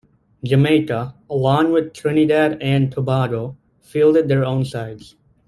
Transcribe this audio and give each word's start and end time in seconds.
Jamaica, 0.43 1.13
along 1.29 1.73
with 1.73 1.93
Trinidad 1.93 2.57
and 2.59 2.91
Tobago, 2.91 3.55
fielded 3.83 4.29
their 4.29 4.43
own 4.43 4.65
sides. 4.65 5.15